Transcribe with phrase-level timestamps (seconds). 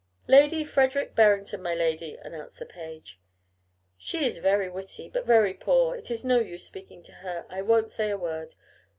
[0.25, 3.21] 'Lady Frederick Berrington, my lady,' announced the page.
[3.99, 5.95] 'She is very witty, but very poor.
[5.95, 7.45] It is no use speaking to her.
[7.49, 8.55] I won't say a word.